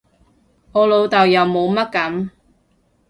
[0.71, 2.29] 我老豆又冇乜噉